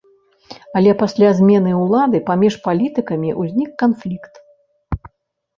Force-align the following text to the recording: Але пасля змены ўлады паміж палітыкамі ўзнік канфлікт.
Але 0.79 0.91
пасля 1.01 1.29
змены 1.41 1.71
ўлады 1.83 2.21
паміж 2.29 2.53
палітыкамі 2.65 3.37
ўзнік 3.43 3.71
канфлікт. 3.85 4.33